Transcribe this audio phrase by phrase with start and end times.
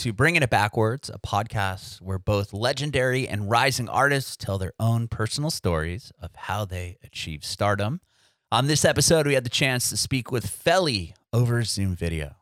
[0.00, 5.08] To Bringing It Backwards, a podcast where both legendary and rising artists tell their own
[5.08, 8.00] personal stories of how they achieve stardom.
[8.50, 12.36] On this episode, we had the chance to speak with Felly over Zoom video.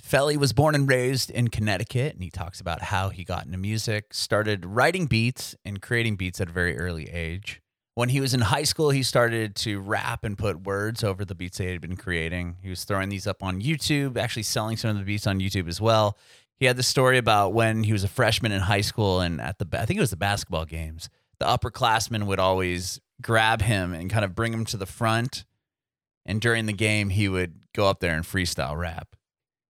[0.00, 3.58] Felly was born and raised in Connecticut, and he talks about how he got into
[3.58, 7.60] music, started writing beats and creating beats at a very early age.
[7.94, 11.34] When he was in high school, he started to rap and put words over the
[11.34, 12.56] beats they had been creating.
[12.62, 15.68] He was throwing these up on YouTube, actually selling some of the beats on YouTube
[15.68, 16.16] as well.
[16.58, 19.58] He had the story about when he was a freshman in high school and at
[19.58, 21.08] the I think it was the basketball games.
[21.38, 25.44] The upperclassmen would always grab him and kind of bring him to the front.
[26.24, 29.14] And during the game, he would go up there and freestyle rap.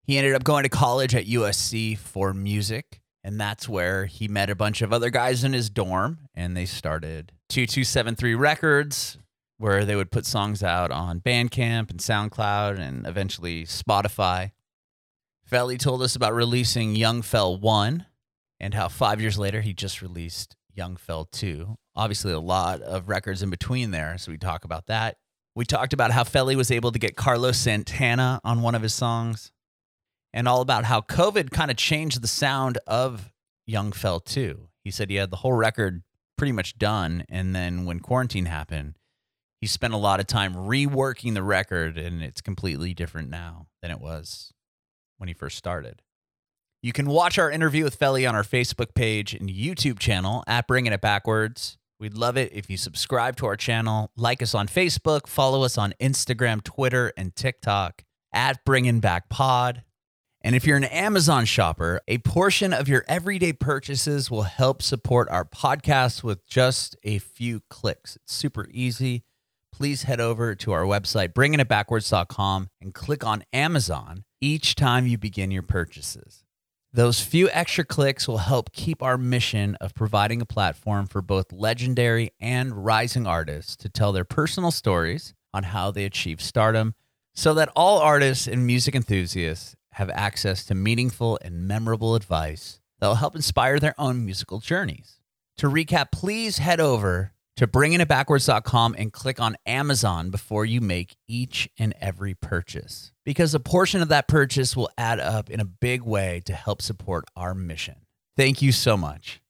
[0.05, 3.01] He ended up going to college at USC for music.
[3.25, 6.65] And that's where he met a bunch of other guys in his dorm and they
[6.65, 9.19] started 2273 Records,
[9.59, 14.53] where they would put songs out on Bandcamp and SoundCloud and eventually Spotify.
[15.47, 18.05] Felly told us about releasing Young Fel 1
[18.59, 21.77] and how five years later he just released Young Fel 2.
[21.95, 25.19] Obviously, a lot of records in between there, so we talk about that.
[25.55, 28.93] We talked about how Felly was able to get Carlos Santana on one of his
[28.93, 29.53] songs
[30.33, 33.33] and all about how COVID kind of changed the sound of
[33.67, 34.69] Young Fel 2.
[34.83, 36.03] He said he had the whole record
[36.37, 37.25] pretty much done.
[37.29, 38.99] And then when quarantine happened,
[39.61, 43.93] he spent a lot of time reworking the record, and it's completely different now than
[43.93, 44.53] it was
[45.19, 46.03] when he first started.
[46.83, 50.69] You can watch our interview with Felly on our Facebook page and YouTube channel at
[50.69, 51.79] Bringing It Backwards.
[51.99, 55.79] We'd love it if you subscribe to our channel, like us on Facebook, follow us
[55.79, 59.83] on Instagram, Twitter, and TikTok at Bringing Back Pod.
[60.43, 65.29] And if you're an Amazon shopper, a portion of your everyday purchases will help support
[65.31, 68.17] our podcast with just a few clicks.
[68.17, 69.25] It's super easy.
[69.73, 75.51] Please head over to our website, bringingitbackwards.com, and click on Amazon each time you begin
[75.51, 76.45] your purchases.
[76.93, 81.53] Those few extra clicks will help keep our mission of providing a platform for both
[81.53, 86.95] legendary and rising artists to tell their personal stories on how they achieve stardom
[87.35, 93.09] so that all artists and music enthusiasts have access to meaningful and memorable advice that
[93.09, 95.21] will help inspire their own musical journeys.
[95.59, 101.69] To recap, please head over to bringingitbackwards.com and click on Amazon before you make each
[101.79, 106.03] and every purchase because a portion of that purchase will add up in a big
[106.03, 107.97] way to help support our mission.
[108.37, 109.41] Thank you so much.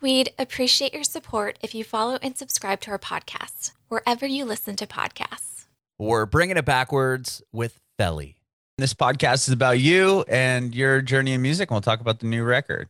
[0.00, 4.76] We'd appreciate your support if you follow and subscribe to our podcast wherever you listen
[4.76, 5.66] to podcasts.
[5.98, 8.36] We're bringing it backwards with Felly.
[8.76, 11.68] This podcast is about you and your journey in music.
[11.68, 12.88] And we'll talk about the new record.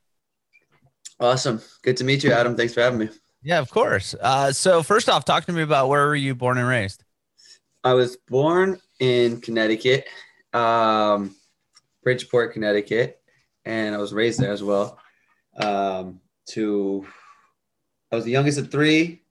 [1.19, 1.63] Awesome.
[1.81, 2.55] Good to meet you, Adam.
[2.55, 3.09] Thanks for having me.
[3.43, 4.15] Yeah, of course.
[4.21, 7.05] Uh, so, first off, talk to me about where were you born and raised?
[7.85, 10.07] I was born in Connecticut,
[10.53, 11.37] um,
[12.03, 13.21] Bridgeport, Connecticut,
[13.65, 14.99] and I was raised there as well.
[15.57, 17.07] Um, to
[18.11, 19.23] I was the youngest of three,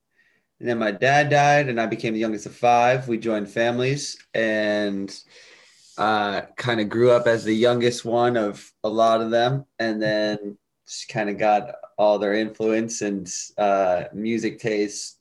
[0.60, 3.08] and then my dad died, and I became the youngest of five.
[3.08, 5.14] We joined families, and
[5.98, 10.02] uh, kind of grew up as the youngest one of a lot of them, and
[10.02, 10.58] then
[10.88, 15.20] just kind of got all their influence and uh, music taste.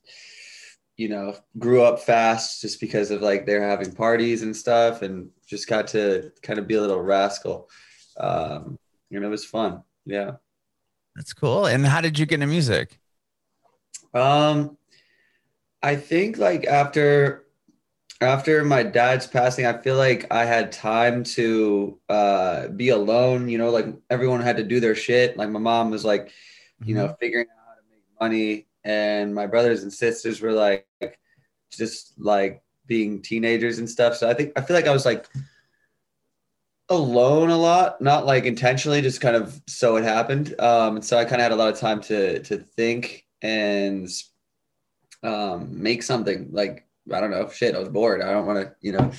[0.95, 5.29] You know, grew up fast just because of like they're having parties and stuff, and
[5.45, 7.69] just got to kind of be a little rascal.
[8.19, 8.79] Um,
[9.11, 9.83] and it was fun.
[10.05, 10.33] Yeah,
[11.15, 11.67] that's cool.
[11.67, 12.99] And how did you get into music?
[14.13, 14.77] Um,
[15.83, 17.45] I think like after
[18.19, 23.49] after my dad's passing, I feel like I had time to uh, be alone.
[23.49, 25.37] You know, like everyone had to do their shit.
[25.37, 26.31] Like my mom was like,
[26.83, 27.07] you mm-hmm.
[27.07, 30.87] know, figuring out how to make money, and my brothers and sisters were like,
[31.71, 34.15] just like being teenagers and stuff.
[34.15, 35.27] So I think I feel like I was like
[36.89, 40.59] alone a lot, not like intentionally, just kind of so it happened.
[40.59, 44.09] Um, and so I kind of had a lot of time to to think and
[45.23, 48.21] um, make something like I don't know, shit, I was bored.
[48.21, 49.11] I don't want to, you know,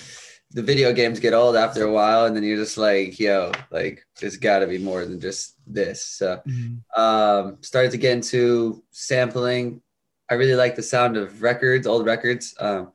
[0.50, 4.04] the video games get old after a while, and then you're just like, yo, like
[4.20, 6.04] there's got to be more than just this.
[6.04, 7.00] So, mm-hmm.
[7.00, 9.82] um, started to get into sampling.
[10.30, 12.54] I really like the sound of records, old records.
[12.58, 12.92] Um,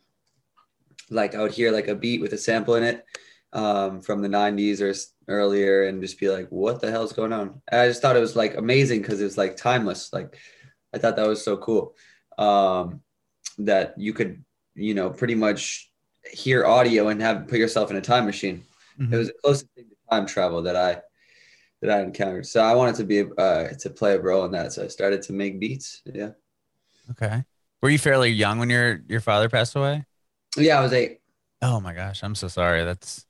[1.09, 3.05] like I would hear like a beat with a sample in it
[3.53, 4.93] um, from the 90s or
[5.31, 7.61] earlier, and just be like, what the hell's going on?
[7.67, 10.11] And I just thought it was like amazing because it was like timeless.
[10.11, 10.37] Like
[10.93, 11.95] I thought that was so cool
[12.37, 13.01] um,
[13.59, 14.43] that you could
[14.75, 15.91] you know, pretty much
[16.31, 18.63] hear audio and have put yourself in a time machine.
[18.99, 19.13] Mm-hmm.
[19.13, 21.01] It was the closest thing to time travel that I
[21.81, 22.45] that I encountered.
[22.45, 24.71] So I wanted to be uh, to play a role in that.
[24.71, 26.01] So I started to make beats.
[26.05, 26.29] Yeah.
[27.11, 27.43] Okay.
[27.81, 30.05] Were you fairly young when your your father passed away?
[30.55, 31.19] Yeah, I was eight.
[31.61, 32.83] Oh my gosh, I'm so sorry.
[32.83, 33.25] That's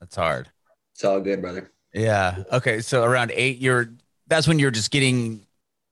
[0.00, 0.48] that's hard.
[0.94, 1.72] It's all good, brother.
[1.92, 2.44] Yeah.
[2.52, 2.80] Okay.
[2.80, 3.92] So around eight, you're
[4.28, 5.46] that's when you're just getting,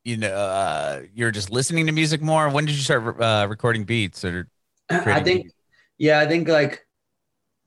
[0.05, 2.49] you know, uh, you're just listening to music more.
[2.49, 4.49] When did you start uh, recording beats or?
[4.91, 5.55] I think, beats?
[5.99, 6.87] Yeah, I think like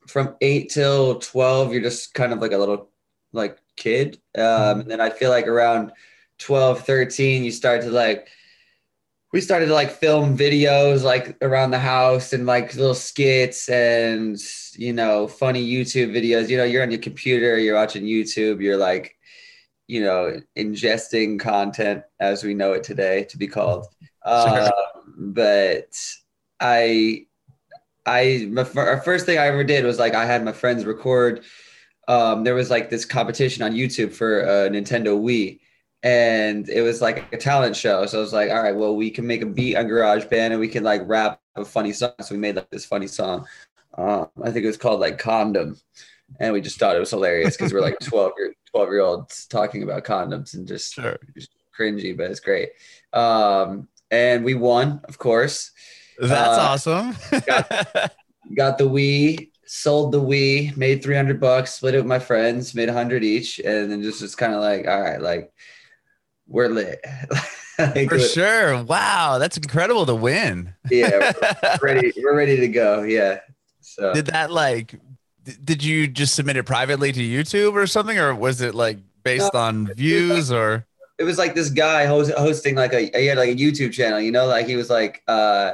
[0.07, 2.89] from eight till 12, you're just kind of like a little
[3.33, 4.19] like kid.
[4.37, 5.91] Um, and then I feel like around
[6.39, 8.29] 12, 13, you start to like,
[9.33, 14.37] we started to like film videos like around the house and like little skits and,
[14.73, 16.47] you know, funny YouTube videos.
[16.47, 19.15] You know, you're on your computer, you're watching YouTube, you're like,
[19.87, 23.85] you know, ingesting content as we know it today to be called.
[24.23, 24.71] Uh,
[25.17, 25.97] but
[26.59, 27.27] I,
[28.07, 31.43] I, my fir- first thing I ever did was like I had my friends record.
[32.07, 35.59] Um, there was like this competition on YouTube for a Nintendo Wii,
[36.03, 38.05] and it was like a talent show.
[38.05, 40.59] So I was like, all right, well, we can make a beat on GarageBand and
[40.59, 42.11] we can like rap a funny song.
[42.21, 43.45] So we made like this funny song.
[43.97, 45.75] Uh, I think it was called like Condom,
[46.39, 49.45] and we just thought it was hilarious because we're like 12 year 12 year olds
[49.47, 51.17] talking about condoms and just Sure.
[51.77, 52.69] cringy, but it's great.
[53.11, 55.71] Um, and we won, of course.
[56.19, 57.15] That's Uh, awesome.
[58.55, 62.87] Got the Wii, sold the Wii, made 300 bucks, split it with my friends, made
[62.87, 65.51] 100 each, and then just was kind of like, all right, like
[66.47, 66.99] we're lit.
[67.79, 68.81] Like, For sure.
[68.85, 69.37] Wow.
[69.37, 70.73] That's incredible to win.
[70.89, 72.11] Yeah, we're ready.
[72.17, 73.03] We're ready to go.
[73.03, 73.41] Yeah.
[73.81, 74.95] So Did that like,
[75.63, 78.17] did you just submit it privately to YouTube or something?
[78.17, 80.87] Or was it like based on views or?
[81.19, 84.19] it was like this guy host, hosting like a he had like a YouTube channel,
[84.19, 85.73] you know, like he was like uh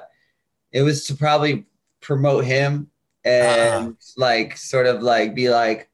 [0.73, 1.65] it was to probably
[2.01, 2.89] promote him
[3.23, 5.89] and like sort of like be like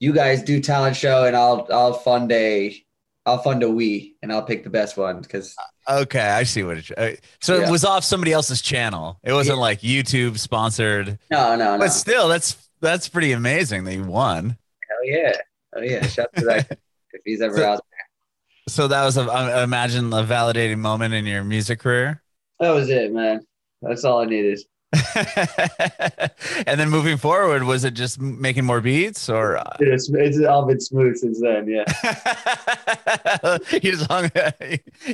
[0.00, 2.74] you guys do talent show and I'll I'll fund a
[3.26, 5.54] I'll fund a Wii and I'll pick the best one because
[5.88, 6.90] Okay, I see what it.
[6.96, 7.10] Uh,
[7.40, 7.66] so Yeah.
[7.66, 9.18] it was off somebody else's channel.
[9.22, 9.62] It wasn't Yeah.
[9.62, 14.56] like YouTube sponsored, no no no but still, that's that's pretty amazing that you won.
[14.88, 15.32] hell yeah
[15.76, 16.70] oh yeah shout out to that
[17.12, 17.84] if he's ever So- out there.
[18.68, 22.22] So that was, a, I imagine, a validating moment in your music career.
[22.60, 23.44] that was it man
[23.82, 24.60] that's all I needed
[26.66, 29.56] and then moving forward, was it just making more beats or?
[29.56, 31.84] uh, it's, it's all been smooth since then yeah
[33.72, 34.30] you just hung,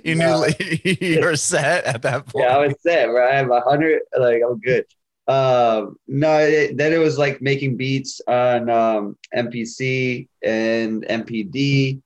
[0.02, 0.46] you knew
[0.84, 2.44] you were set at that point.
[2.46, 3.28] Yeah, I was set, bro.
[3.28, 4.84] I have a hundred, like I'm good.
[5.28, 12.00] Um, no, it, then it was like making beats on um, MPC and MPD.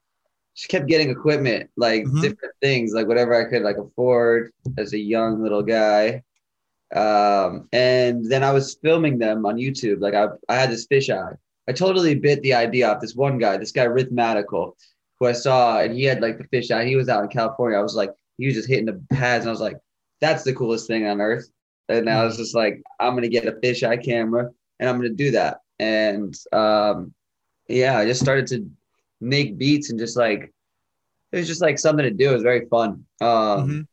[0.57, 2.21] Just kept getting equipment, like Mhm.
[2.23, 6.23] different things, like whatever I could like afford as a young little guy.
[6.95, 10.01] Um, and then I was filming them on YouTube.
[10.01, 11.37] Like I, I had this fisheye.
[11.69, 14.73] I totally bit the idea off this one guy, this guy Rhythmatical,
[15.19, 16.87] who I saw, and he had like the fisheye.
[16.87, 17.79] He was out in California.
[17.79, 19.77] I was like, he was just hitting the pads, and I was like,
[20.21, 21.49] that's the coolest thing on earth.
[21.89, 25.31] And I was just like, I'm gonna get a fisheye camera, and I'm gonna do
[25.33, 25.61] that.
[25.79, 27.15] And um,
[27.69, 28.69] yeah, I just started to
[29.21, 30.53] make beats and just like
[31.33, 32.31] it was just like something to do.
[32.31, 33.05] It was very fun.
[33.21, 33.29] Um,
[33.69, 33.87] Mhm.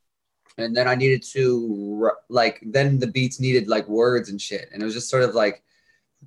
[0.57, 4.81] And then I needed to like then the beats needed like words and shit, and
[4.81, 5.63] it was just sort of like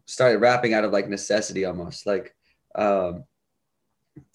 [0.07, 2.07] started rapping out of like necessity almost.
[2.07, 2.35] Like
[2.75, 3.25] um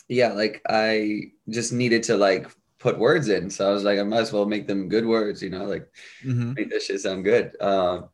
[0.08, 2.48] yeah like I just needed to like
[2.80, 3.50] put words in.
[3.50, 5.88] So I was like I might as well make them good words you know like
[6.24, 6.56] Mhm.
[6.56, 7.56] make this shit sound good.
[7.62, 8.10] Um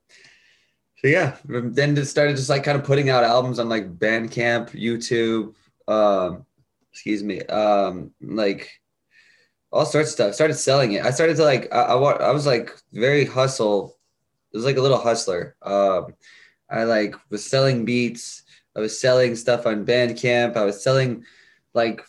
[0.97, 4.69] so yeah then just started just like kind of putting out albums on like Bandcamp
[4.71, 5.55] YouTube
[5.87, 6.45] um
[6.93, 8.69] excuse me um like
[9.71, 10.33] all sorts of stuff.
[10.33, 11.05] Started selling it.
[11.05, 13.97] I started to like I, I, I was like very hustle.
[14.53, 15.55] It was like a little hustler.
[15.61, 16.13] Um,
[16.69, 18.43] I like was selling beats.
[18.75, 20.55] I was selling stuff on Bandcamp.
[20.55, 21.25] I was selling
[21.73, 22.01] like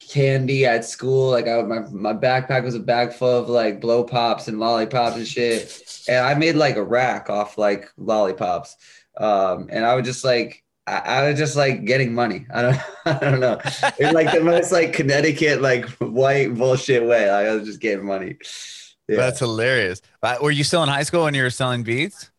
[0.00, 1.30] candy at school.
[1.30, 5.16] Like I, my my backpack was a bag full of like blow pops and lollipops
[5.16, 6.04] and shit.
[6.08, 8.76] And I made like a rack off like lollipops.
[9.16, 12.46] Um, and I would just like I, I was just like getting money.
[12.52, 13.60] I don't I don't know
[13.98, 17.30] in like the most like Connecticut like white bullshit way.
[17.30, 18.38] Like I was just getting money.
[19.08, 19.16] Yeah.
[19.16, 20.02] That's hilarious.
[20.40, 22.30] Were you still in high school when you were selling beats?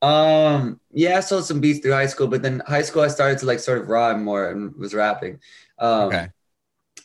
[0.00, 3.38] um yeah, I sold some beats through high school, but then high school I started
[3.38, 5.40] to like sort of rhyme more and was rapping.
[5.78, 6.28] Um Okay.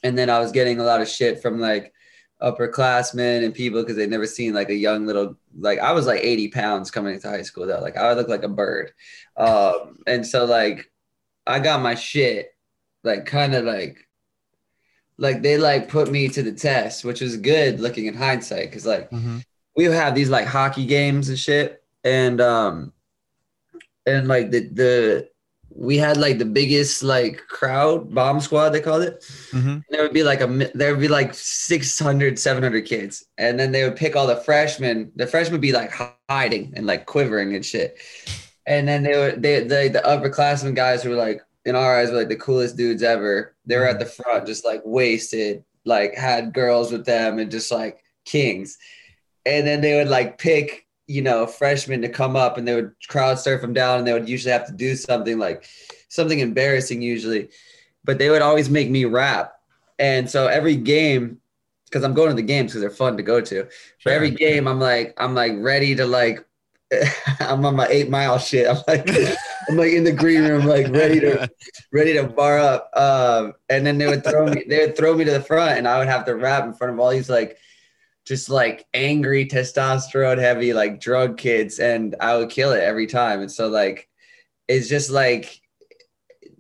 [0.04, 1.94] and then I was getting a lot of shit from like
[2.42, 6.22] upperclassmen and people because they'd never seen like a young little like I was like
[6.22, 7.80] 80 pounds coming into high school though.
[7.80, 8.92] Like I would look like a bird.
[9.38, 10.92] Um and so like
[11.48, 12.56] I got my shit
[13.04, 14.08] like kind of like
[15.18, 18.86] like they like put me to the test, which was good looking in hindsight because
[18.86, 19.10] like
[19.76, 22.92] we would have these like hockey games and shit and um
[24.06, 25.30] and like the the
[25.76, 29.82] we had like the biggest like crowd bomb squad they called it Mhm.
[29.90, 33.84] there would be like a there would be like 600 700 kids and then they
[33.84, 35.92] would pick all the freshmen the freshmen would be like
[36.30, 37.98] hiding and like quivering and shit
[38.68, 42.12] and then they were they, they the upperclassmen guys who were like in our eyes
[42.12, 43.56] were like the coolest dudes ever.
[43.66, 47.72] They were at the front, just like wasted, like had girls with them and just
[47.72, 48.78] like kings.
[49.46, 50.83] And then they would like pick,
[51.14, 54.14] you know, freshmen to come up and they would crowd surf them down and they
[54.14, 55.70] would usually have to do something like
[56.10, 57.50] something embarrassing usually.
[58.04, 59.54] But they would always make me rap.
[60.00, 61.40] And so every game,
[61.86, 63.68] because I'm going to the games because they're fun to go to.
[64.00, 66.44] For every game, I'm like, I'm like ready to like
[67.40, 68.68] I'm on my eight mile shit.
[68.68, 69.08] I'm like,
[69.70, 71.48] I'm like in the green room, like ready to,
[71.92, 72.90] ready to bar up.
[72.96, 75.88] Um, and then they would throw me, they would throw me to the front, and
[75.88, 77.58] I would have to rap in front of all these like,
[78.26, 83.42] just like angry testosterone heavy like drug kids, and I would kill it every time.
[83.42, 84.10] And so like,
[84.68, 85.62] it's just like,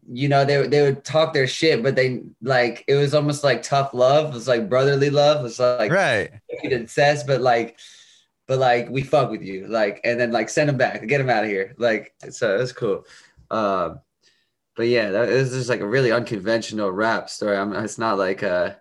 [0.08, 3.63] you know, they they would talk their shit, but they like it was almost like
[3.63, 4.27] tough love.
[4.27, 5.39] It was like brotherly love.
[5.39, 6.32] It was like right,
[6.63, 7.79] incest, but like
[8.48, 11.29] but like we fuck with you, like, and then like send them back, get them
[11.29, 12.13] out of here, like.
[12.29, 13.05] So it's cool.
[13.50, 14.01] Um,
[14.75, 17.55] but yeah, that is just like a really unconventional rap story.
[17.55, 18.72] I'm, it's not like uh,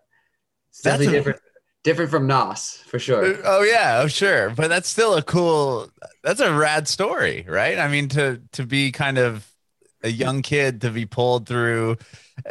[0.70, 1.40] it's definitely a, different,
[1.84, 3.34] different from Nas for sure.
[3.34, 5.90] Uh, oh yeah, oh sure, but that's still a cool.
[6.22, 7.78] That's a rad story, right?
[7.78, 9.46] I mean, to to be kind of
[10.02, 11.96] a young kid to be pulled through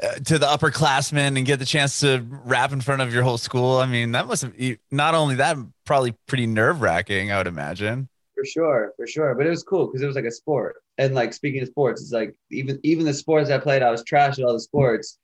[0.02, 3.38] uh, to the upperclassmen and get the chance to rap in front of your whole
[3.38, 3.78] school.
[3.78, 4.54] I mean, that must have
[4.90, 8.08] not only that, probably pretty nerve wracking, I would imagine.
[8.36, 9.36] For sure, for sure.
[9.36, 10.78] But it was cool because it was like a sport.
[10.98, 14.04] And like speaking of sports, it's like even even the sports I played, I was
[14.04, 15.18] trash at all the sports.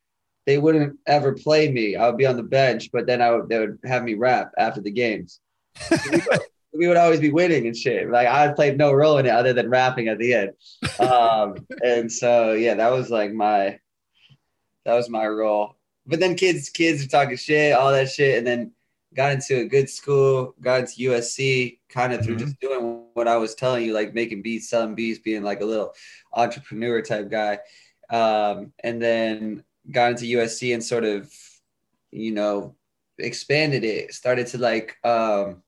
[0.48, 1.98] They wouldn't ever play me.
[1.98, 4.54] I would be on the bench, but then I would they would have me rap
[4.58, 5.42] after the games.
[6.74, 8.10] we would always be winning and shit.
[8.10, 10.52] Like I played no role in it other than rapping at the end.
[11.00, 13.78] Um, and so yeah, that was like my
[14.86, 15.76] that was my role.
[16.06, 18.72] But then kids kids are talking shit, all that shit, and then
[19.14, 22.28] got into a good school, got into USC kind of mm-hmm.
[22.28, 25.60] through just doing what I was telling you, like making beats, selling beats, being like
[25.60, 25.94] a little
[26.32, 27.60] entrepreneur type guy.
[28.10, 31.32] Um, and then got into USC and sort of,
[32.12, 32.76] you know,
[33.18, 35.64] expanded it, started to like um,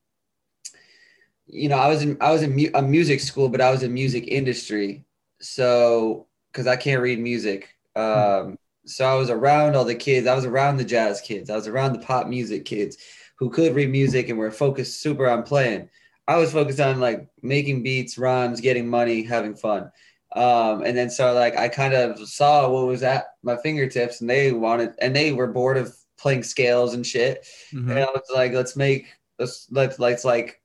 [1.47, 3.83] you know, I was in I was in mu- a music school, but I was
[3.83, 5.05] in music industry.
[5.41, 10.27] So because I can't read music, um, so I was around all the kids.
[10.27, 11.49] I was around the jazz kids.
[11.49, 12.97] I was around the pop music kids
[13.37, 15.89] who could read music and were focused super on playing.
[16.27, 19.91] I was focused on like making beats, rhymes, getting money, having fun.
[20.35, 24.29] Um, and then so like I kind of saw what was at my fingertips, and
[24.29, 27.47] they wanted, and they were bored of playing scales and shit.
[27.73, 27.89] Mm-hmm.
[27.91, 29.07] And I was like, let's make
[29.39, 30.61] let's let's let's like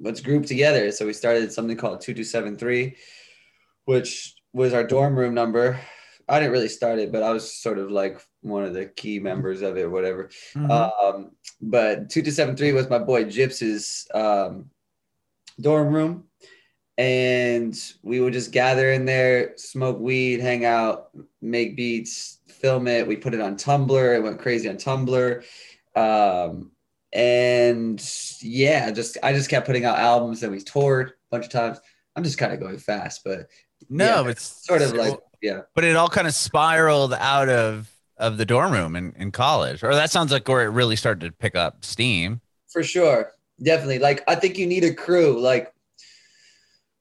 [0.00, 0.90] let's group together.
[0.90, 2.96] So we started something called 2273,
[3.84, 5.78] which was our dorm room number.
[6.28, 9.20] I didn't really start it, but I was sort of like one of the key
[9.20, 10.30] members of it, whatever.
[10.54, 10.70] Mm-hmm.
[10.70, 11.30] Um,
[11.60, 14.70] but 2273 was my boy Gyps's um,
[15.60, 16.24] dorm room.
[16.98, 21.10] And we would just gather in there, smoke weed, hang out,
[21.42, 23.06] make beats, film it.
[23.06, 24.16] We put it on Tumblr.
[24.16, 25.44] It went crazy on Tumblr.
[25.94, 26.72] Um,
[27.12, 28.02] and
[28.42, 31.78] yeah, just I just kept putting out albums and we toured a bunch of times.
[32.14, 33.48] I'm just kind of going fast, but
[33.88, 35.62] no, yeah, it's sort of like yeah.
[35.74, 39.82] But it all kind of spiraled out of of the dorm room in, in college,
[39.82, 42.40] or that sounds like where it really started to pick up steam.
[42.68, 43.98] For sure, definitely.
[43.98, 45.40] Like I think you need a crew.
[45.40, 45.72] Like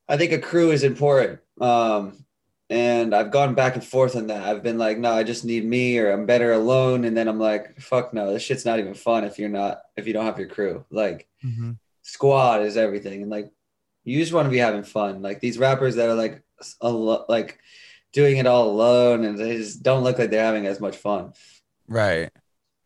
[0.08, 1.40] I think a crew is important.
[1.60, 2.26] Um,
[2.70, 4.44] and I've gone back and forth on that.
[4.44, 7.06] I've been like, no, I just need me, or I'm better alone.
[7.06, 10.08] And then I'm like, fuck no, this shit's not even fun if you're not if
[10.08, 10.84] you don't have your crew.
[10.90, 11.74] Like, mm-hmm.
[12.02, 13.52] squad is everything, and like,
[14.04, 15.22] you just want to be having fun.
[15.22, 16.42] Like these rappers that are like,
[16.82, 17.60] al- like,
[18.14, 21.34] doing it all alone, and they just don't look like they're having as much fun.
[21.88, 22.32] Right.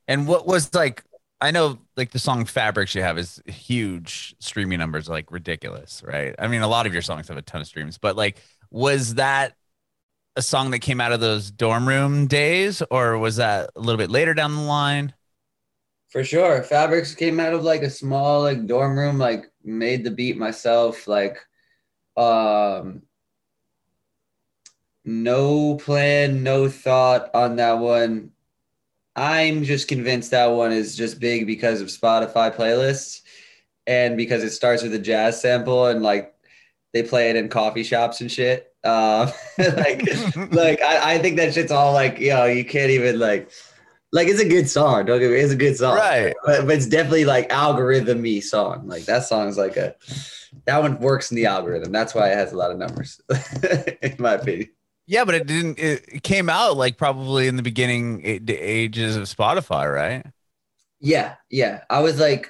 [0.08, 1.04] And what was like?
[1.42, 6.36] I know like the song Fabrics you have is huge streaming numbers, like ridiculous, right?
[6.38, 8.42] I mean, a lot of your songs have a ton of streams, but like,
[8.72, 9.56] was that
[10.36, 13.98] a song that came out of those dorm room days, or was that a little
[13.98, 15.14] bit later down the line?
[16.10, 16.64] For sure.
[16.64, 21.08] Fabrics came out of like a small like dorm room, like made the beat myself,
[21.08, 21.38] like
[22.18, 23.04] um
[25.06, 28.32] no plan, no thought on that one.
[29.20, 33.20] I'm just convinced that one is just big because of Spotify playlists
[33.86, 36.34] and because it starts with a jazz sample and like
[36.94, 38.74] they play it in coffee shops and shit.
[38.86, 40.04] Um, like,
[40.52, 43.52] like I, I think that shit's all like, you know, you can't even like,
[44.14, 45.06] like it's a good song.
[45.06, 46.34] Don't get me, it's a good song, right?
[46.46, 48.88] But, but it's definitely like algorithm-y song.
[48.88, 49.96] Like that song's like a,
[50.64, 51.92] that one works in the algorithm.
[51.92, 53.20] That's why it has a lot of numbers,
[54.02, 54.70] in my opinion.
[55.10, 55.80] Yeah, but it didn't.
[55.80, 60.24] It came out like probably in the beginning ages of Spotify, right?
[61.00, 61.82] Yeah, yeah.
[61.90, 62.48] I was like,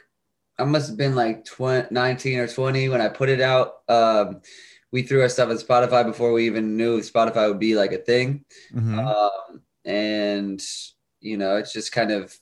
[0.57, 3.75] I must have been like 20, 19 or 20 when I put it out.
[3.87, 4.41] Um,
[4.91, 7.97] we threw our stuff on Spotify before we even knew Spotify would be like a
[7.97, 8.43] thing.
[8.73, 9.07] Mhm.
[9.07, 10.61] Um, and
[11.21, 12.35] you know, it's just kind of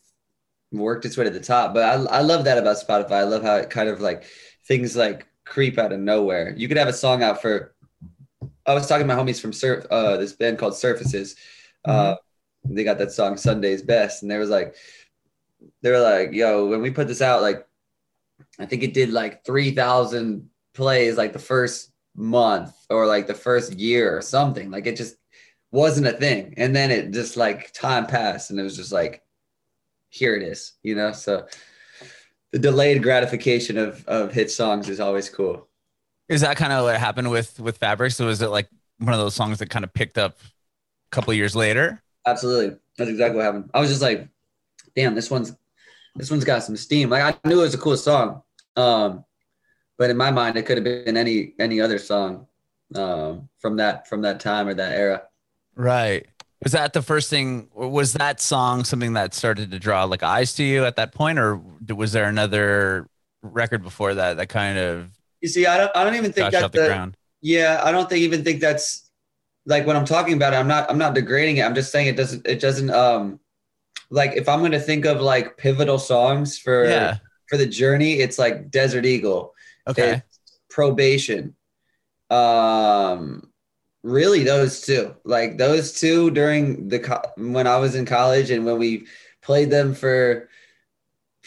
[0.71, 1.75] worked its way to the top.
[1.75, 3.11] But I, I love that about Spotify.
[3.13, 4.25] I love how it kind of like
[4.67, 6.53] things like creep out of nowhere.
[6.57, 7.75] You could have a song out for.
[8.67, 11.35] I was talking to my homies from Surf, uh, this band called Surfaces.
[11.85, 12.15] Uh,
[12.65, 14.75] they got that song Sunday's Best, and they was like,
[15.81, 17.65] they were like, "Yo, when we put this out, like,
[18.59, 23.33] I think it did like three thousand plays, like the first month or like the
[23.33, 24.69] first year or something.
[24.69, 25.15] Like it just
[25.71, 29.23] wasn't a thing, and then it just like time passed, and it was just like,
[30.09, 31.13] here it is, you know.
[31.13, 31.47] So
[32.51, 35.66] the delayed gratification of of hit songs is always cool.
[36.29, 38.11] Is that kind of what happened with with Fabric?
[38.11, 38.69] So was it like
[38.99, 42.01] one of those songs that kind of picked up a couple years later?
[42.25, 42.77] Absolutely.
[42.97, 43.69] That's exactly what happened.
[43.73, 44.27] I was just like,
[44.95, 45.55] damn, this one's
[46.15, 47.09] this one's got some steam.
[47.09, 48.41] Like I knew it was a cool song.
[48.75, 49.23] Um,
[49.97, 52.47] but in my mind it could have been any any other song
[52.95, 55.23] um from that from that time or that era.
[55.75, 56.27] Right.
[56.63, 57.69] Was that the first thing?
[57.73, 61.37] Was that song something that started to draw like eyes to you at that point,
[61.37, 63.07] or was there another
[63.43, 66.71] record before that that kind of You see, I don't I don't even think that
[66.71, 67.17] the the, ground?
[67.41, 69.09] yeah, I don't think even think that's
[69.65, 71.63] like when I'm talking about it, I'm not I'm not degrading it.
[71.63, 73.39] I'm just saying it doesn't it doesn't um
[74.09, 77.17] like if I'm gonna think of like pivotal songs for Yeah.
[77.47, 79.53] for the journey, it's like Desert Eagle.
[79.87, 80.21] Okay.
[80.69, 81.55] Probation.
[82.29, 83.51] Um,
[84.03, 88.65] really those two, like those two during the co- when I was in college and
[88.65, 89.07] when we
[89.41, 90.49] played them for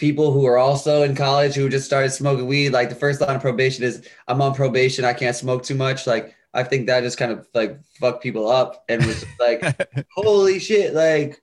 [0.00, 2.70] people who are also in college who just started smoking weed.
[2.70, 5.04] Like the first line of probation is, "I'm on probation.
[5.04, 8.48] I can't smoke too much." Like I think that just kind of like fucked people
[8.50, 9.60] up and was like,
[10.16, 11.40] "Holy shit!" Like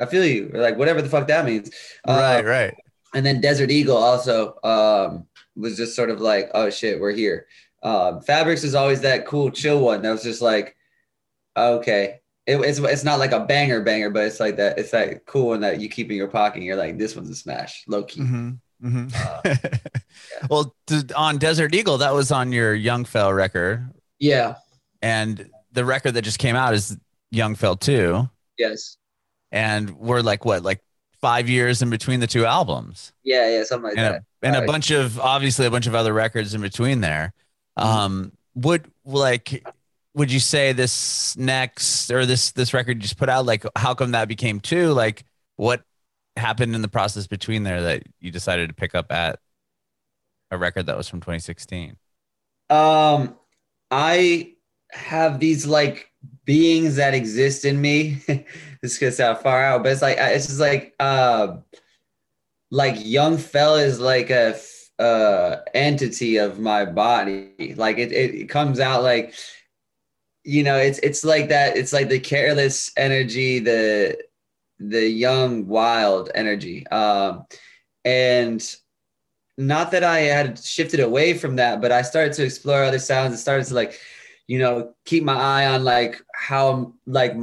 [0.00, 1.70] I feel you, or like whatever the fuck that means.
[2.08, 2.40] right.
[2.40, 2.74] Uh, Right.
[3.14, 7.46] and then Desert Eagle also um, was just sort of like, oh shit, we're here.
[7.82, 10.74] Um, Fabrics is always that cool, chill one that was just like,
[11.56, 12.19] okay,
[12.50, 14.78] it, it's it's not like a banger banger, but it's like that.
[14.78, 16.56] It's that cool one that you keep in your pocket.
[16.56, 18.20] And you're like, this one's a smash, low key.
[18.20, 19.54] hmm hmm Uh,
[20.50, 24.54] well, d- on Desert Eagle, that was on your Young Fel record, Yeah.
[25.02, 26.96] and the record that just came out is
[27.30, 28.96] Young Fel Two, Yes.
[29.52, 30.80] and we're like what, like
[31.20, 33.12] five years in between the two albums.
[33.22, 33.48] Yeah.
[33.50, 33.64] Yeah.
[33.64, 34.22] Something like and that.
[34.42, 34.66] a, and a Right.
[34.66, 37.34] bunch of obviously a bunch of other records in between there.
[37.76, 39.62] Um, would like
[40.14, 43.94] would you say this next or this this record you just put out like how
[43.94, 44.92] come that became two?
[44.92, 45.24] Like
[45.56, 45.82] what
[46.36, 49.38] happened in the process between there that you decided to pick up at
[50.50, 51.96] a record that was from 2016?
[52.70, 53.36] Um,
[53.90, 54.54] I
[54.90, 56.10] have these like
[56.44, 58.22] beings that exist in me.
[58.82, 61.56] this gonna sound far out, but it's like it's just like uh,
[62.70, 64.58] like young fella is like a
[64.98, 67.74] uh entity of my body.
[67.76, 69.34] Like it it comes out like
[70.44, 71.76] you know it's it's like that.
[71.76, 74.18] It's like the careless energy, the
[74.78, 76.86] the young wild energy.
[76.88, 77.44] Um,
[78.04, 78.76] and
[79.58, 83.32] not that I had shifted away from that, but I started to explore other sounds
[83.32, 84.00] and started to like,
[84.46, 87.36] you know, keep my eye on like how I'm like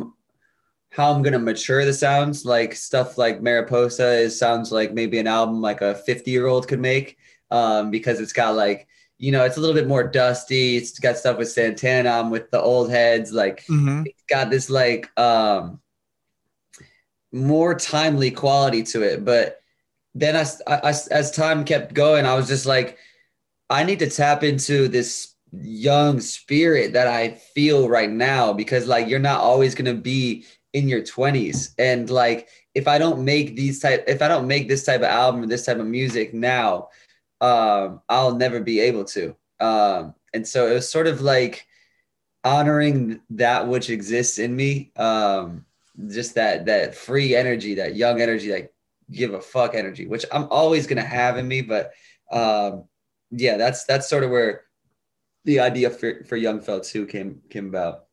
[0.90, 2.44] how I'm gonna mature the sounds.
[2.44, 6.68] Like stuff like Mariposa is sounds like maybe an album like a 50 year old
[6.68, 7.18] could make,
[7.52, 8.88] um, because it's got like,
[9.20, 10.78] you know, it's a little bit more dusty.
[10.78, 14.04] It's got stuff with Santana on with the old heads, like Mm-hmm.
[14.06, 15.80] it's got this like um
[17.32, 19.60] more timely quality to it but
[20.16, 22.98] then as, as as time kept going i was just like
[23.70, 29.08] i need to tap into this young spirit that i feel right now because like
[29.10, 33.56] you're not always going to be in your 20s and like if i don't make
[33.58, 36.34] these type if i don't make this type of album or this type of music
[36.34, 36.88] now
[37.42, 41.68] um i'll never be able to um and so it was sort of like
[42.44, 45.66] honoring that which exists in me um
[46.08, 48.72] just that that free energy that young energy that
[49.12, 51.92] give a fuck energy which i'm always to have in me but
[52.32, 52.84] um
[53.32, 54.64] yeah that's that's sort of where
[55.46, 58.06] the idea for for young fel 2 came came about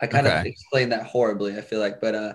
[0.00, 0.48] i kind of Okay.
[0.48, 2.34] explained that horribly i feel like but uh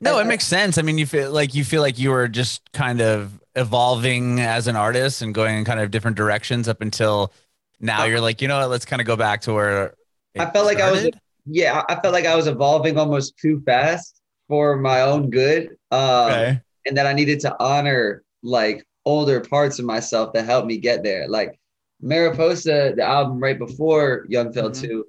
[0.00, 0.76] No, it makes sense.
[0.76, 4.66] I mean, you feel like you feel like you were just kind of evolving as
[4.66, 7.32] an artist and going in kind of different directions up until
[7.80, 8.04] now.
[8.04, 8.70] You're like, you know what?
[8.70, 9.94] Let's kind of go back to where
[10.38, 11.08] I felt like I was-
[11.46, 16.30] yeah i felt like i was evolving almost too fast for my own good um
[16.30, 16.60] Okay.
[16.86, 21.02] and that I needed to honor like older parts of myself that helped me get
[21.02, 21.28] there.
[21.28, 21.58] Like
[22.00, 24.80] Mariposa, the album right before Young Fel Mhm.
[24.80, 25.04] 2,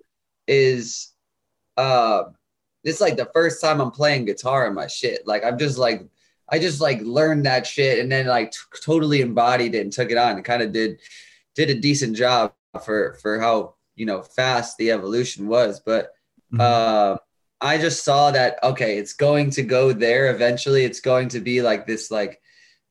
[0.48, 1.14] is
[1.78, 2.24] uh
[2.86, 5.26] it's like the first time I'm playing guitar in my shit.
[5.28, 6.08] Like I'm just like
[6.48, 10.12] I just like learned that shit and then like t- totally embodied it and took
[10.12, 11.02] it on and kind of did
[11.56, 12.54] did a decent job
[12.86, 15.80] for for how you know fast the evolution was.
[15.80, 16.12] But
[16.54, 16.62] Mhm.
[16.62, 17.18] uh,
[17.60, 20.86] I just saw that okay, it's going to go there eventually.
[20.86, 22.40] It's going to be like this like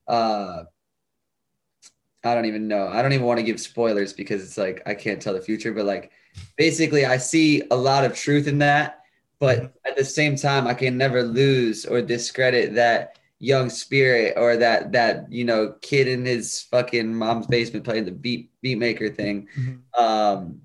[0.09, 0.65] uh
[2.25, 2.89] I don't even know.
[2.89, 5.73] I don't even want to give spoilers because it's like I can't tell the future,
[5.73, 6.11] but like
[6.57, 9.04] basically I see a lot of truth in that,
[9.45, 14.57] but at the same time I can never lose or discredit that young spirit or
[14.57, 19.09] that that you know kid in his fucking mom's basement playing the beat beat maker
[19.11, 19.49] thing.
[19.59, 19.79] Mhm.
[19.99, 20.61] Um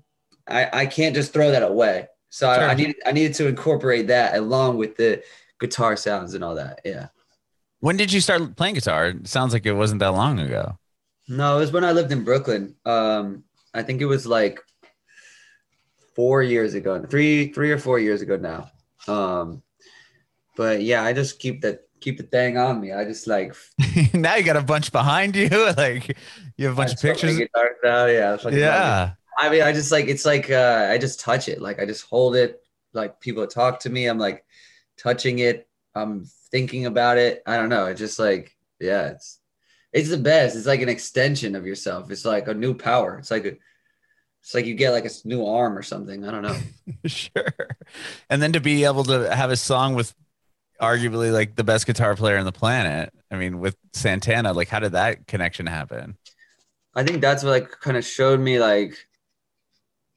[0.48, 2.08] I I can't just throw that away.
[2.30, 2.74] So I, I Sure.
[2.76, 5.22] needed I needed to incorporate that along with the
[5.60, 6.80] guitar sounds and all that.
[6.84, 7.08] Yeah.
[7.80, 9.08] When did you start playing guitar?
[9.08, 10.78] It sounds like it wasn't that long ago.
[11.28, 12.74] No, it was when I lived in Brooklyn.
[12.84, 14.60] Um, I think it was like
[16.14, 18.70] four years ago, three, three or four years ago now.
[19.08, 19.62] Um,
[20.56, 22.92] but yeah, I just keep that keep the thing on me.
[22.92, 23.54] I just like
[24.14, 25.48] now you got a bunch behind you.
[25.76, 26.16] Like
[26.56, 27.48] you have a bunch of just put my pictures.
[27.82, 28.08] down.
[28.10, 28.36] Yeah.
[28.50, 29.12] Yeah.
[29.38, 31.62] I mean, I just like it's like uh, I just touch it.
[31.62, 32.60] Like I just hold it.
[32.92, 34.44] Like people talk to me, I'm like
[34.98, 35.68] touching it.
[35.94, 37.42] I'm thinking about it.
[37.46, 37.86] I don't know.
[37.86, 39.38] It's just like yeah, it's
[39.92, 40.56] it's the best.
[40.56, 42.10] It's like an extension of yourself.
[42.10, 43.18] It's like a new power.
[43.18, 43.56] It's like a
[44.40, 46.24] it's like you get like a new arm or something.
[46.24, 46.56] I don't know.
[47.06, 47.54] sure.
[48.28, 50.14] And then to be able to have a song with
[50.80, 53.12] arguably like the best guitar player on the planet.
[53.30, 56.16] I mean, with Santana, like how did that connection happen?
[56.94, 58.96] I think that's what like kind of showed me like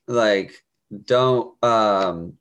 [0.08, 0.64] like
[1.06, 2.38] don't um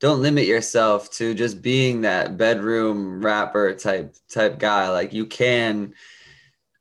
[0.00, 5.94] don't limit yourself to just being that bedroom rapper type type guy like you can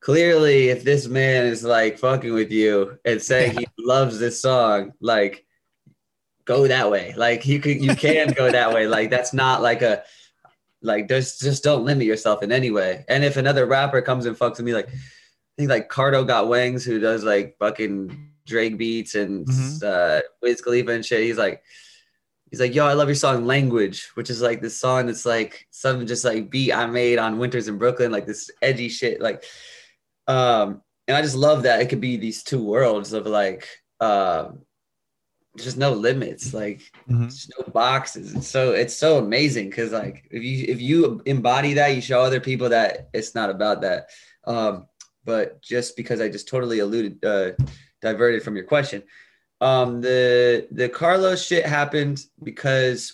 [0.08, 4.94] clearly if this man is like fucking with you and saying he loves this song
[5.02, 5.46] like
[6.46, 9.82] go that way like you could you can go that way like that's not like
[9.82, 10.02] a
[10.82, 14.40] like just just don't limit yourself in any way and if another rapper comes and
[14.40, 18.78] fucks with me like I think like Cardo got wings who does like fucking Drake
[18.78, 19.84] beats and Mhm.
[19.84, 21.24] uh Wiz Khalifa and shit.
[21.24, 21.62] He's like,
[22.50, 25.68] he's like, yo, I love your song Language, which is like this song that's like
[25.72, 29.20] some just like beat I made on Winters in Brooklyn, like this edgy shit.
[29.20, 29.44] Like,
[30.28, 33.68] um, and I just love that it could be these two worlds of like
[34.00, 34.60] um
[35.58, 37.30] just no limits, like Mhm.
[37.30, 38.36] just no boxes.
[38.36, 42.22] It's so it's so amazing because like if you if you embody that, you show
[42.22, 44.10] other people that it's not about that.
[44.46, 44.88] Um,
[45.26, 47.52] but just because I just totally alluded uh
[48.02, 49.02] diverted from your question.
[49.62, 53.14] Um the the Carlos shit happened because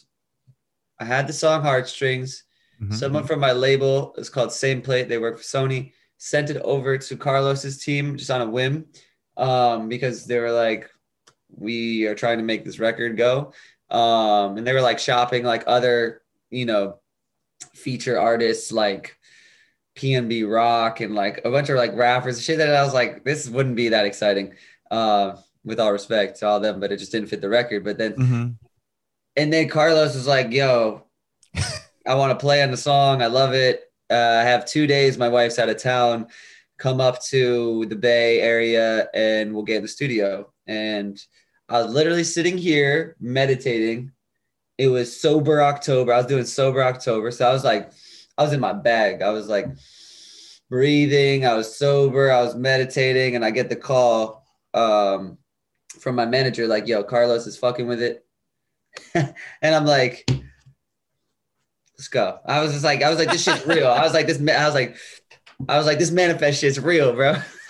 [1.00, 2.44] I had the song Heartstrings.
[2.82, 2.94] Mhm.
[2.94, 5.08] Someone from my label is called Same Plate.
[5.08, 5.94] They work for Sony.
[6.26, 8.86] Sent it over to Carlos's team just on a whim,
[9.36, 10.90] um, because they were like,
[11.50, 13.52] "We are trying to make this record go,"
[13.90, 17.00] um, and they were like shopping like other, you know,
[17.74, 19.18] feature artists like
[19.98, 23.26] PNB Rock and like a bunch of like rappers, and shit that I was like,
[23.26, 24.54] this wouldn't be that exciting.
[24.90, 27.84] Uh, with all respect to all them, but it just didn't fit the record.
[27.84, 28.56] But then Mhm.
[29.36, 31.04] and then Carlos was like, "Yo,
[32.08, 33.22] I want to play on the song.
[33.22, 33.90] I love it.
[34.14, 35.18] Uh, I have two days.
[35.18, 36.28] My wife's out of town.
[36.78, 41.20] Come up to the Bay Area, and we'll get in the studio." And
[41.68, 44.12] I was literally sitting here meditating.
[44.78, 46.14] It was sober October.
[46.14, 47.92] I was doing sober October, so I was like,
[48.38, 49.24] I was in my bag.
[49.24, 49.68] I was like
[50.70, 51.46] breathing.
[51.48, 52.32] I was sober.
[52.32, 54.46] I was meditating, and I get the call
[54.76, 55.40] um,
[56.00, 58.26] from my manager, like, "Yo, Carlos is fucking with it."
[59.16, 60.30] and I'm like,
[61.98, 62.40] let's go.
[62.46, 63.88] I was just like, I was like, this shit's real.
[63.88, 64.96] I was like, this, I was like,
[65.70, 67.36] I was like, this manifest shit's real, bro.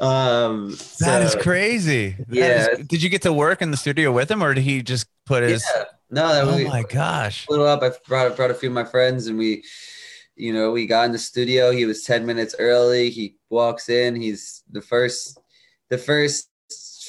[0.00, 2.16] um, That is so- crazy.
[2.18, 2.66] That Yeah.
[2.72, 5.06] is- did you get to work in the studio with him or did he just
[5.26, 5.84] put his Yeah.
[6.10, 7.46] No, that Oh we my gosh.
[7.46, 7.82] blew up.
[7.82, 9.62] I brought brought a few of my friends, and we,
[10.36, 11.70] you know, we got in the studio.
[11.70, 13.10] He was ten minutes early.
[13.10, 14.16] He walks in.
[14.16, 15.38] He's the first,
[15.90, 16.48] the first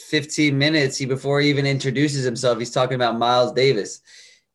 [0.09, 0.97] fifteen minutes.
[0.97, 4.01] He before he even introduces himself, he's talking about Miles Davis.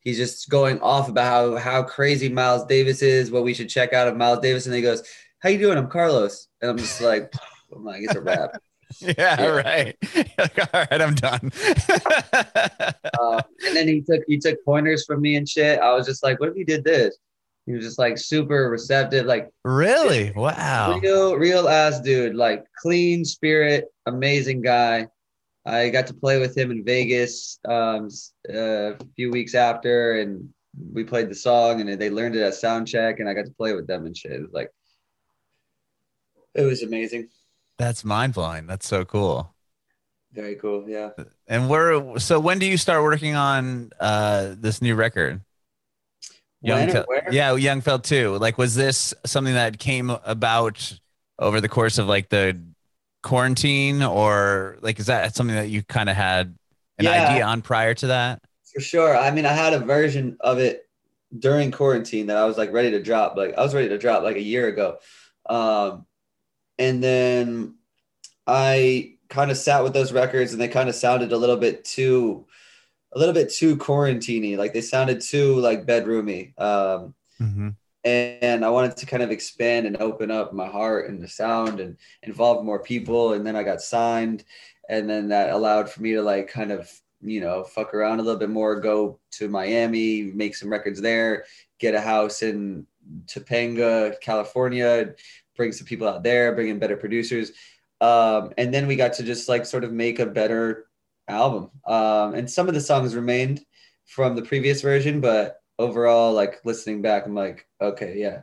[0.05, 3.93] He's just going off about how how crazy Miles Davis is, what we should check
[3.93, 5.03] out of Miles Davis, and he goes,
[5.40, 5.79] "How you doing?
[5.79, 7.33] I'm Carlos," and I'm just like,
[7.75, 8.51] I'm like, it's a wrap.
[9.01, 9.47] Yeah, Yeah.
[9.47, 9.97] right.
[10.38, 11.51] like, all right, I'm done.
[13.21, 15.81] um, and then he took he took pointers from me and shit.
[15.81, 17.17] I was just like, what if you did this?
[17.67, 20.33] He was just like super receptive, like really?
[20.37, 21.01] Wow.
[21.01, 25.09] real real ass dude, like clean spirit, amazing guy.
[25.66, 28.09] I got to play with him in Vegas um,
[28.53, 30.48] uh, a few weeks after, and
[30.92, 33.53] we played the song, and they learned it at sound check, and I got to
[33.53, 34.33] play with them and shit.
[34.33, 34.70] It was like,
[36.55, 37.29] it was amazing,
[37.79, 38.66] That's mind blowing.
[38.66, 39.55] That's so cool.
[40.33, 40.85] very cool.
[40.88, 41.11] Yeah.
[41.48, 45.40] And we're so when do you start working on uh this new record?
[46.61, 48.38] When Fel- yeah, Young Fel too.
[48.38, 50.98] Like, was this something that came about
[51.38, 52.59] over the course of like the
[53.25, 56.55] quarantine or like is that something that you kind of had
[56.99, 57.31] an Yeah.
[57.31, 58.43] idea on prior to that?
[58.73, 59.17] For sure.
[59.17, 60.87] I mean, I had a version of it
[61.37, 63.35] during quarantine that I was like ready to drop.
[63.37, 64.99] Like I was ready to drop like a year ago.
[65.49, 66.07] Um,
[66.79, 67.77] and then
[68.47, 71.85] I kind of sat with those records and they kind of sounded a little bit
[71.85, 72.47] too
[73.15, 74.57] a little bit too quarantiney.
[74.59, 76.59] Like they sounded too like bedroomy.
[76.61, 77.71] Um, Mm-hmm.
[78.05, 81.81] And I wanted to kind of expand and open up my heart and the sound
[81.81, 83.33] and involve more people.
[83.33, 84.45] And then I got signed,
[84.88, 86.90] and then that allowed for me to like kind of
[87.23, 91.45] you know fuck around a little bit more, go to Miami, make some records there,
[91.79, 92.87] get a house in
[93.27, 95.14] Topanga, California,
[95.57, 97.53] bring some people out there, bring in better producers,
[98.01, 100.87] um, and then we got to just like sort of make a better
[101.29, 101.71] album.
[101.87, 103.64] Um, and some of the songs remained
[104.07, 108.43] from the previous version, but overall, like listening back, I'm like, okay, yeah.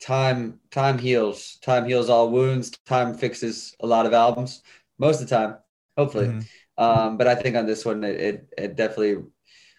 [0.00, 1.56] Time time heals.
[1.62, 2.70] Time heals all wounds.
[2.86, 4.62] Time fixes a lot of albums.
[4.98, 5.56] Most of the time,
[5.96, 6.26] hopefully.
[6.28, 6.46] Mhm.
[6.78, 9.24] Um, but I think on this one, it, it, it definitely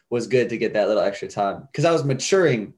[0.10, 2.74] was good to get that little extra time because I was maturing,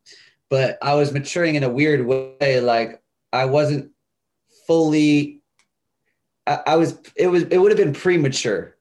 [0.49, 2.59] but I was maturing in a weird way.
[2.59, 3.91] Like I wasn't
[4.67, 5.41] fully.
[6.45, 6.97] I, I was.
[7.15, 7.43] It was.
[7.43, 8.75] It would have been premature.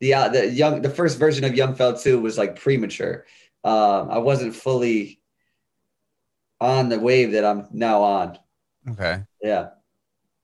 [0.00, 3.26] The uh, the young the first version of Young Fel Two was like premature.
[3.64, 5.20] Um, I wasn't fully
[6.60, 8.38] on the wave that I'm now on.
[8.90, 9.22] Okay.
[9.42, 9.70] Yeah.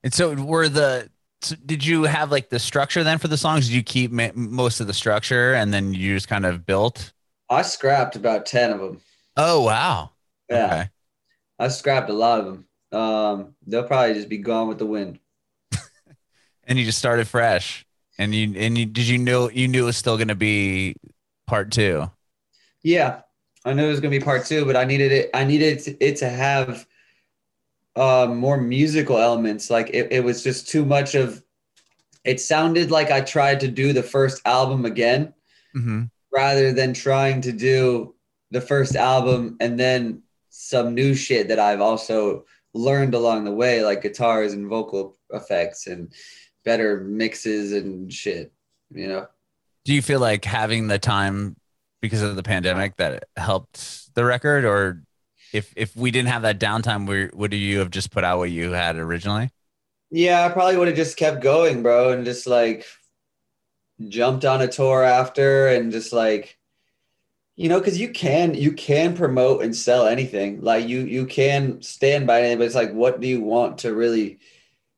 [0.02, 1.10] And so were the
[1.42, 3.66] so did you have like the structure then for the songs?
[3.66, 7.12] Did you keep ma- most of the structure and then you just kind of built?
[7.48, 9.00] I scrapped about 10 of them.
[9.36, 10.10] Oh wow.
[10.48, 10.66] Yeah.
[10.66, 10.88] Okay.
[11.58, 12.66] I scrapped a lot of them.
[12.92, 15.18] Um, they'll probably just be gone with the wind.
[16.64, 17.84] And you just started fresh.
[18.18, 20.94] And you and you did you know you knew it was still gonna be
[21.46, 22.10] part two?
[22.82, 23.22] Yeah,
[23.64, 25.30] I know it was gonna be part two, but I needed it.
[25.34, 26.86] I needed it to, it to have
[27.96, 29.70] uh, more musical elements.
[29.70, 31.42] Like it, it was just too much of.
[32.24, 35.32] It sounded like I tried to do the first album again,
[35.76, 36.04] Mm-hmm.
[36.32, 38.14] rather than trying to do
[38.50, 43.84] the first album and then some new shit that I've also learned along the way,
[43.84, 46.12] like guitars and vocal effects and
[46.64, 48.52] better mixes and shit.
[48.90, 49.26] You know.
[49.84, 51.56] Do you feel like having the time
[52.00, 55.02] because of the pandemic that helped the record or
[55.52, 58.50] if if we didn't have that downtime, would would you have just put out what
[58.50, 59.50] you had originally?
[60.10, 62.86] Yeah, I probably would have just kept going, bro, and just like
[64.08, 66.56] jumped on a tour after and just like
[67.56, 70.62] you know, because you can you can promote and sell anything.
[70.62, 73.94] Like you you can stand by anything, but it's like what do you want to
[73.94, 74.38] really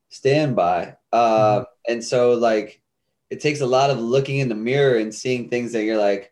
[0.09, 0.95] stand by?
[1.11, 2.81] Uh, and so like
[3.29, 6.31] it takes a lot of looking in the mirror and seeing things that you're like,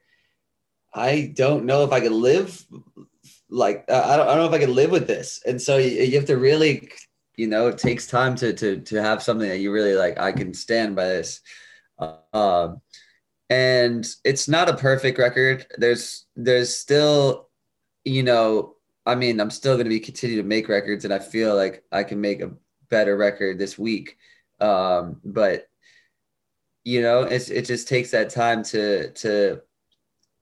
[0.93, 2.65] I don't know if I could live
[3.51, 5.41] like I don't, I don't know if I could live with this.
[5.45, 6.89] And so you, you have to really
[7.35, 10.31] you know it takes time to to to have something that you really like i
[10.31, 11.41] can stand by this.
[12.33, 12.81] Um
[13.49, 15.67] and it's not a perfect record.
[15.77, 17.49] There's there's still
[18.05, 18.75] you know
[19.05, 21.83] i mean i'm still going to be continue to make records and i feel like
[21.91, 22.53] i can make a
[22.89, 24.17] better record this week.
[24.59, 25.67] Um but
[26.83, 29.61] you know it's it just takes that time to to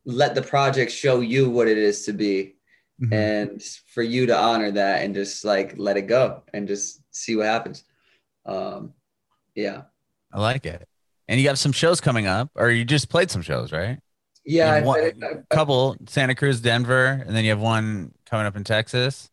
[0.05, 2.55] let the project show you what it is to be
[3.01, 3.13] Mm-hmm.
[3.13, 7.37] and for you to honor that and just like let it go and just see
[7.37, 7.85] what happens
[8.45, 8.91] um
[9.55, 9.83] yeah
[10.33, 10.85] I like it.
[11.29, 13.99] And you got some shows coming up, or you just played some shows, right?
[14.43, 18.45] yeah have I- I- a couple Santa Cruz, Denver, and then you have one coming
[18.45, 19.29] up in Texas.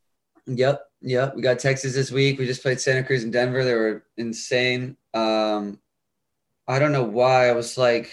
[0.47, 1.35] Yep, yep.
[1.35, 2.39] We got Texas this week.
[2.39, 3.65] We just played Santa Cruz and Denver.
[3.65, 4.97] They were insane.
[5.13, 5.81] Um,
[6.69, 7.49] I don't know why.
[7.49, 8.13] I was like,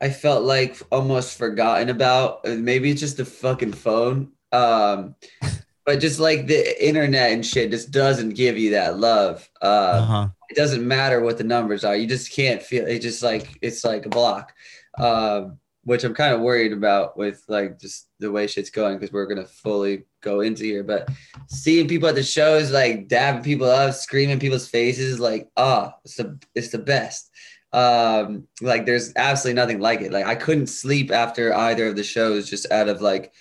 [0.00, 2.44] I felt like almost forgotten about.
[2.44, 4.32] Maybe it's just the fucking phone.
[4.52, 5.14] Um,
[5.86, 9.48] but just like the internet and shit just doesn't give you that love.
[9.62, 10.28] Uh, Uh-huh.
[10.50, 11.96] it doesn't matter what the numbers are.
[11.96, 13.00] You just can't feel it.
[13.00, 14.52] Just like it's like a block,
[14.98, 19.12] um, which I'm kind of worried about with like just the way shit's going because
[19.12, 20.82] we're gonna fully go into here.
[20.84, 21.08] But
[21.48, 26.16] seeing people at the shows like dabbing people up, screaming people's faces, like ah, it's
[26.16, 27.30] the it's the best.
[27.74, 30.12] Um, like there's absolutely nothing like it.
[30.12, 33.32] Like I couldn't sleep after either of the shows just out of like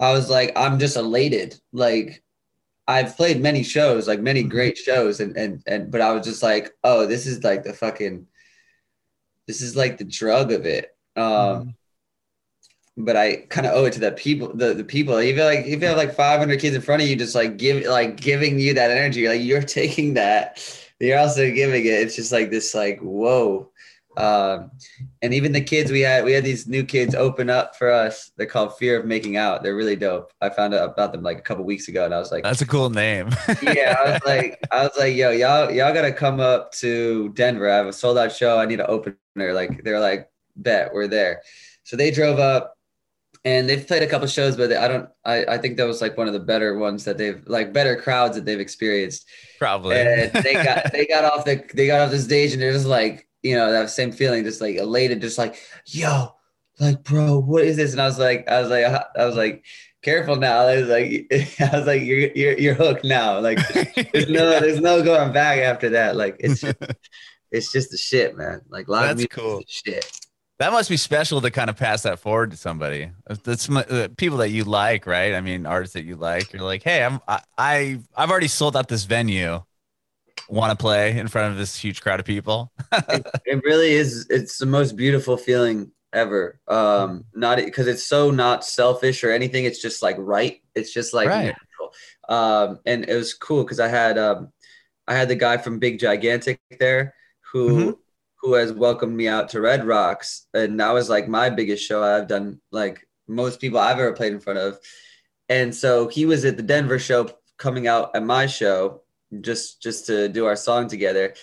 [0.00, 1.58] I was like I'm just elated.
[1.72, 2.22] Like
[2.88, 6.42] I've played many shows, like many great shows, and and and but I was just
[6.42, 8.26] like, oh, this is like the fucking,
[9.46, 10.96] this is like the drug of it.
[11.16, 11.74] Um,
[12.96, 15.16] but I kind of owe it to the people, the the people.
[15.16, 17.56] If you like, if you have like 500 kids in front of you, just like
[17.58, 20.58] give, like giving you that energy, like you're taking that,
[21.00, 21.88] you're also giving it.
[21.88, 23.70] It's just like this, like whoa,
[24.16, 24.70] Um,
[25.20, 28.30] and even the kids we had, we had these new kids open up for us.
[28.36, 29.62] They're called Fear of Making Out.
[29.62, 30.32] They're really dope.
[30.40, 32.62] I found out about them like a couple weeks ago, and I was like, That's
[32.62, 33.28] a cool name.
[33.62, 37.70] yeah, I was like, I was like, yo, y'all, y'all gotta come up to Denver.
[37.70, 38.58] I have a sold out show.
[38.58, 39.16] I need an opener.
[39.36, 41.42] Like, they're like, bet we're there.
[41.84, 42.75] So they drove up,
[43.46, 45.08] and they've played a couple shows, but I don't.
[45.24, 47.94] I I think that was like one of the better ones that they've like better
[47.94, 49.28] crowds that they've experienced.
[49.60, 49.96] Probably.
[49.96, 52.86] And they got they got off the they got off the stage, and they're just
[52.86, 55.56] like, you know, that same feeling, just like elated, just like,
[55.86, 56.34] yo,
[56.80, 57.92] like, bro, what is this?
[57.92, 59.64] And I was like, I was like, I was like,
[60.02, 60.62] careful now.
[60.62, 61.26] I was like,
[61.60, 63.38] I was like, you're you're you're hooked now.
[63.38, 63.58] Like,
[64.12, 66.16] there's no there's no going back after that.
[66.16, 66.64] Like, it's
[67.52, 68.62] it's just the shit, man.
[68.68, 69.62] Like, live That's music cool.
[69.68, 70.25] shit.
[70.58, 73.10] That must be special to kind of pass that forward to somebody.
[73.44, 75.34] That's uh, people that you like, right?
[75.34, 76.52] I mean, artists that you like.
[76.52, 79.62] You're like, hey, I'm I, I I've already sold out this venue.
[80.48, 82.72] Want to play in front of this huge crowd of people?
[82.92, 84.26] it, it really is.
[84.30, 86.58] It's the most beautiful feeling ever.
[86.68, 89.64] Um, not because it's so not selfish or anything.
[89.66, 90.62] It's just like right.
[90.74, 91.54] It's just like Right.
[91.54, 91.92] natural.
[92.28, 94.52] Um, and it was cool because I had um,
[95.06, 97.14] I had the guy from Big Gigantic there
[97.52, 97.96] who Mhm.
[98.46, 102.02] Who has welcomed me out to Red Rocks, and that was like my biggest show
[102.02, 102.60] I've done.
[102.70, 104.78] Like most people I've ever played in front of,
[105.48, 107.28] and so he was at the Denver show
[107.58, 109.02] coming out at my show
[109.40, 111.34] just just to do our song together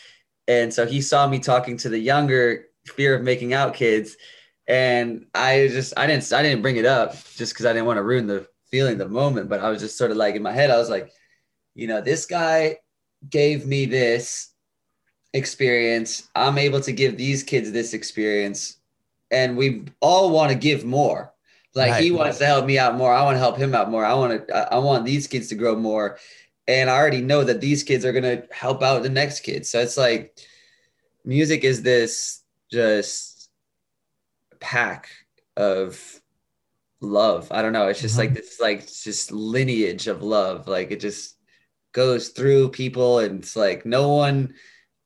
[0.48, 4.16] and so he saw me talking to the younger fear of making out kids
[4.68, 7.98] and i just i didn't i didn't bring it up just because i didn't want
[7.98, 10.52] to ruin the feeling the moment but i was just sort of like in my
[10.52, 11.12] head i was like
[11.76, 12.78] you know this guy
[13.30, 14.53] gave me this
[15.34, 16.30] experience.
[16.36, 18.78] I'm able to give these kids this experience.
[19.32, 21.34] And we all want to give more.
[21.76, 23.12] Like he wants to help me out more.
[23.12, 24.06] I want to help him out more.
[24.06, 26.20] I want to I, want these kids to grow more.
[26.68, 29.70] And i already know that these kids are going to help out the next kids
[29.70, 30.38] so it's like
[31.26, 32.42] music is this
[32.72, 33.50] just
[34.62, 35.10] pack
[35.58, 36.22] of
[37.02, 37.52] love.
[37.52, 37.90] I don't know.
[37.90, 38.20] It's just Mhm.
[38.20, 40.68] like this like just lineage of love.
[40.68, 41.36] Like it just
[41.92, 44.54] goes through people and it's like no one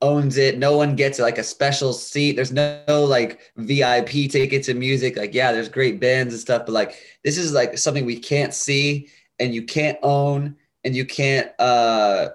[0.02, 4.64] owns it no one gets like a special seat there's no, no like vip ticket
[4.64, 8.06] to music like yeah there's great bands and stuff but like this is like something
[8.06, 12.30] we can't see and you can't own and you can't uh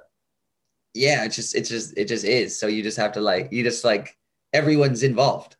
[0.94, 3.62] yeah it's just it just it just is so you just have to like you
[3.62, 4.16] just like
[4.52, 5.56] everyone's involved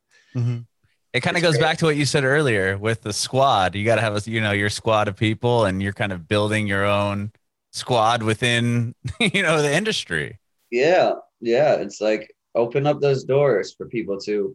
[1.12, 1.58] It kind of goes great.
[1.58, 3.74] back to what you said earlier with the squad.
[3.74, 6.26] You got to have a, you know, your squad of people, and you're kind of
[6.26, 7.32] building your own
[7.72, 10.38] squad within, you know, the industry.
[10.70, 14.54] yeah yeah it's like open up those doors for people to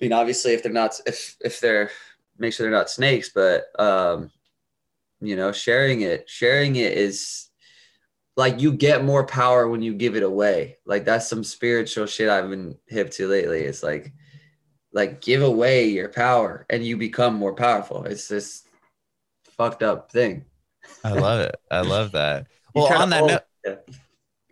[0.00, 1.90] i mean obviously if they're not if if they're
[2.38, 4.30] make sure they're not snakes but um
[5.20, 7.48] you know sharing it sharing it is
[8.36, 12.28] like you get more power when you give it away like that's some spiritual shit
[12.28, 14.12] i've been hip to lately it's like
[14.92, 18.64] like give away your power and you become more powerful it's this
[19.56, 20.44] fucked up thing
[21.04, 21.56] I love it.
[21.70, 22.46] I love that.
[22.74, 23.94] Well, on that note, yeah.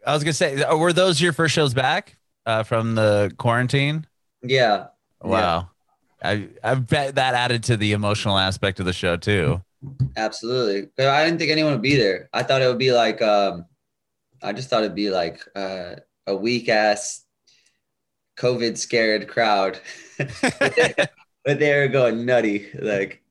[0.07, 4.07] I was gonna say, uh, were those your first shows back uh, from the quarantine?
[4.43, 4.87] yeah
[5.23, 5.71] Wow.
[6.23, 9.63] I I bet that added to the emotional aspect of the show too.
[10.17, 10.89] Absolutely.
[11.07, 12.29] I didn't think anyone would be there.
[12.33, 13.67] I thought it would be like um
[14.43, 17.25] I just thought it'd be like uh, a weak ass
[18.39, 19.79] COVID scared crowd.
[20.19, 20.31] but,
[20.77, 20.95] they,
[21.45, 22.69] but they were going nutty.
[22.75, 23.23] Like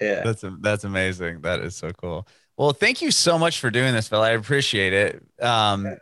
[0.00, 0.22] yeah.
[0.24, 1.42] That's that's amazing.
[1.42, 2.26] That is so cool.
[2.56, 4.22] Well, thank you so much for doing this, Phil.
[4.22, 5.22] I appreciate it.
[5.42, 5.96] Um,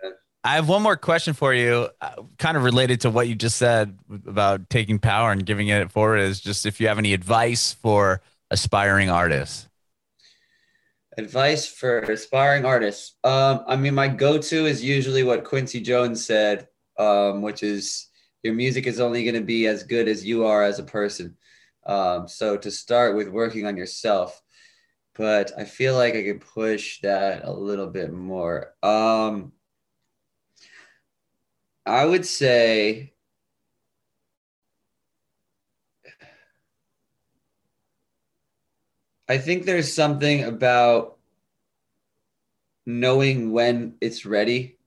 [0.45, 3.57] I have one more question for you, uh, kind of related to what you just
[3.57, 6.19] said about taking power and giving it forward.
[6.19, 9.69] Is just if you have any advice for aspiring artists.
[11.17, 13.17] Advice for aspiring artists.
[13.23, 18.09] Um, I mean, my go-to is usually what Quincy Jones said, um, which is
[18.43, 21.37] your music is only going to be as good as you are as a person.
[21.87, 24.41] Um, so to start with working on yourself,
[25.15, 28.75] but I feel like I could push that a little bit more.
[28.83, 29.53] Um,
[31.85, 33.13] I would say
[39.29, 41.17] I think there's something about
[42.85, 44.79] knowing when it's ready.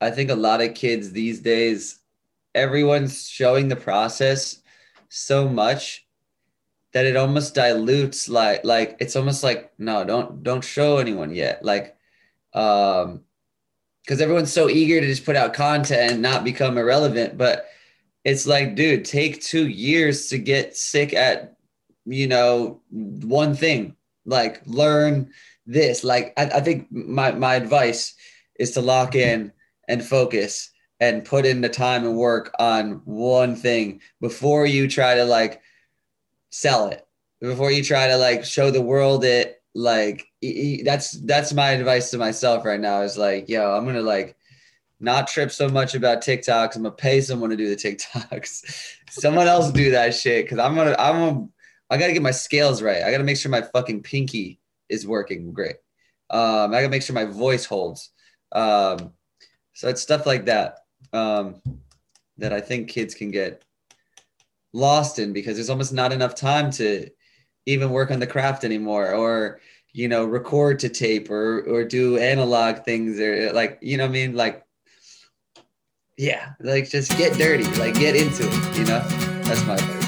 [0.00, 2.00] I think a lot of kids these days,
[2.54, 4.60] everyone's showing the process
[5.08, 6.06] so much
[6.92, 11.64] that it almost dilutes like like it's almost like no don't don't show anyone yet.
[11.64, 11.96] Like
[12.54, 13.22] um
[14.02, 17.66] because everyone's so eager to just put out content and not become irrelevant but
[18.24, 21.56] it's like dude take two years to get sick at
[22.04, 23.96] you know one thing.
[24.24, 25.30] Like learn
[25.66, 26.04] this.
[26.04, 28.14] Like i, I think my, my advice
[28.58, 29.52] is to lock in
[29.88, 30.70] and focus
[31.00, 35.60] and put in the time and work on one thing before you try to like
[36.52, 37.04] sell it
[37.40, 40.24] before you try to like show the world it like
[40.84, 44.36] that's that's my advice to myself right now is like yo i'm gonna like
[45.02, 46.76] not trip so much about tiktoks.
[46.76, 48.96] I'm gonna pay someone to do the tiktoks.
[49.10, 51.48] Someone else do that shit because i'm gonna i'm gonna
[51.90, 53.02] i gotta get my scales right.
[53.02, 55.76] I gotta make sure my fucking pinky is working great.
[56.30, 58.10] Um i gotta make sure my voice holds.
[58.52, 59.12] Um
[59.74, 60.78] so it's stuff like that
[61.12, 61.60] um
[62.38, 63.64] that i think kids can get
[64.72, 67.08] lost in because there's almost not enough time to
[67.66, 69.60] even work on the craft anymore or
[69.92, 74.08] you know record to tape or or do analog things or like you know I
[74.08, 74.34] mean?
[74.34, 74.64] Like
[76.18, 79.00] yeah like just get dirty like get into it you know?
[79.44, 80.01] That's my